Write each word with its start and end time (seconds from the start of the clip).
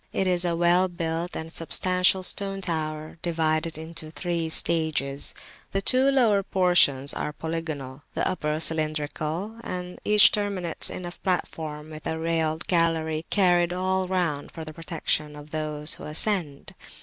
It 0.11 0.25
is 0.25 0.43
a 0.43 0.55
well 0.55 0.87
built 0.87 1.35
and 1.37 1.51
substantial 1.53 2.23
stone 2.23 2.59
tower 2.61 3.19
divided 3.21 3.77
into 3.77 4.09
three 4.09 4.49
stages; 4.49 5.35
the 5.73 5.81
two 5.83 6.07
[p.334] 6.09 6.13
lower 6.15 6.41
portions 6.41 7.13
are 7.13 7.31
polygonal, 7.31 8.01
the 8.15 8.27
upper 8.27 8.59
cylindrical, 8.59 9.57
and 9.63 9.99
each 10.03 10.31
terminates 10.31 10.89
in 10.89 11.05
a 11.05 11.11
platform 11.11 11.91
with 11.91 12.07
a 12.07 12.17
railed 12.17 12.65
gallery 12.65 13.27
carried 13.29 13.73
all 13.73 14.07
round 14.07 14.51
for 14.51 14.65
the 14.65 14.73
protection 14.73 15.35
of 15.35 15.51
those 15.51 15.93
who 15.93 16.05
ascend. 16.05 16.73